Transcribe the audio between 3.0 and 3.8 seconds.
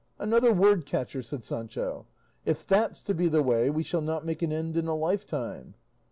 to be the way